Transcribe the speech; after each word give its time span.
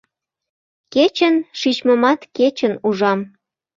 Кечын 0.93 1.35
шичмымат 1.59 2.19
кечын 2.37 2.73
ужам. 2.87 3.19